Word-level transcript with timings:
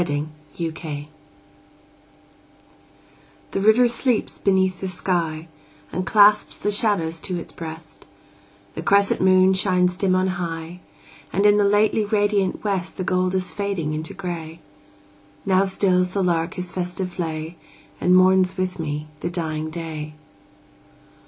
Y 0.01 0.07
Z 0.07 0.25
Sunset 0.57 1.05
THE 3.51 3.61
river 3.61 3.87
sleeps 3.87 4.39
beneath 4.39 4.81
the 4.81 4.87
sky, 4.87 5.47
And 5.91 6.07
clasps 6.07 6.57
the 6.57 6.71
shadows 6.71 7.19
to 7.19 7.37
its 7.37 7.53
breast; 7.53 8.07
The 8.73 8.81
crescent 8.81 9.21
moon 9.21 9.53
shines 9.53 9.95
dim 9.95 10.15
on 10.15 10.25
high; 10.41 10.79
And 11.31 11.45
in 11.45 11.57
the 11.57 11.63
lately 11.63 12.03
radiant 12.03 12.63
west 12.63 12.97
The 12.97 13.03
gold 13.03 13.35
is 13.35 13.51
fading 13.51 13.93
into 13.93 14.15
gray. 14.15 14.59
Now 15.45 15.65
stills 15.65 16.13
the 16.15 16.23
lark 16.23 16.55
his 16.55 16.71
festive 16.71 17.19
lay, 17.19 17.57
And 17.99 18.15
mourns 18.15 18.57
with 18.57 18.79
me 18.79 19.05
the 19.19 19.29
dying 19.29 19.69
day. 19.69 20.15